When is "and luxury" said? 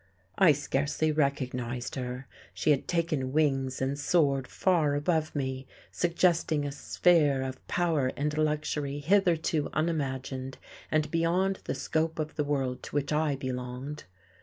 8.17-8.97